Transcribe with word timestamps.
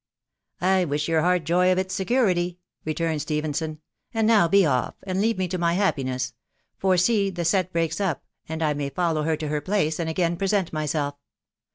"I 0.61 0.83
wish 0.85 1.07
your 1.07 1.21
heart 1.21 1.43
joy 1.43 1.71
of 1.71 1.77
its 1.77 1.93
security/' 1.95 2.57
returned 2.85 3.21
Stephen 3.21 3.53
son." 3.53 3.77
And 4.15 4.25
now 4.25 4.47
be 4.47 4.65
off, 4.65 4.95
and 5.03 5.21
leave 5.21 5.37
me 5.37 5.47
to 5.49 5.59
my 5.59 5.73
happiness; 5.75 6.33
for 6.79 6.97
see, 6.97 7.29
the 7.29 7.45
set 7.45 7.71
breaks 7.71 8.01
up, 8.01 8.23
and 8.49 8.63
I 8.63 8.73
may 8.73 8.89
follow 8.89 9.21
her 9.21 9.37
to 9.37 9.47
her 9.49 9.61
place, 9.61 9.99
and 9.99 10.09
again 10.09 10.37
present 10.37 10.73
myself. 10.73 11.19